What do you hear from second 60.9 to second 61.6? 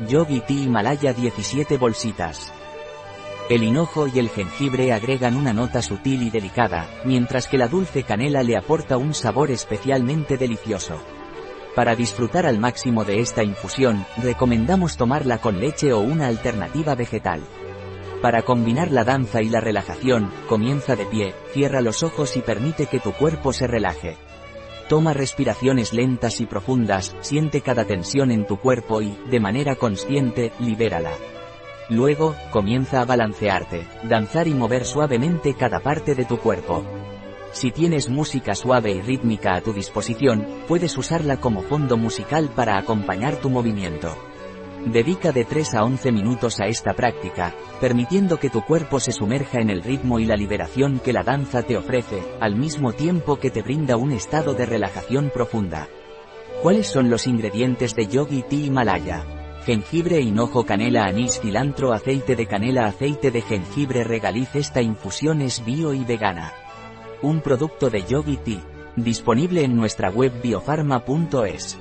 anís,